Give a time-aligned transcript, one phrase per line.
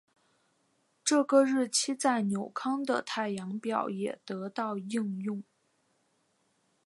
[1.03, 5.43] 这个日期在纽康的太阳表也得到应用。